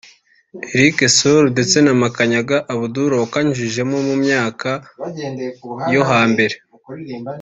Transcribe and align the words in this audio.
Eric 0.77 0.97
Soul 1.17 1.43
ndetse 1.53 1.77
na 1.85 1.93
Makanyaga 2.01 2.57
Abdoul 2.73 3.11
wakanyujijeho 3.21 3.93
mu 4.07 4.15
myaka 4.23 4.69
yo 5.95 6.03
hambere 6.11 6.55